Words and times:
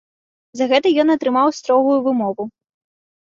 За 0.59 0.65
гэта 0.71 0.93
ён 1.03 1.11
атрымаў 1.15 1.53
строгую 1.59 1.99
вымову. 2.09 2.43